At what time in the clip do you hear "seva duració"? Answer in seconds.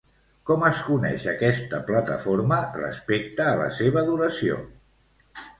3.81-4.59